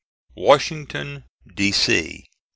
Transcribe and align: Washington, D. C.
Washington, 0.35 1.25
D. 1.45 1.71
C. 1.71 2.25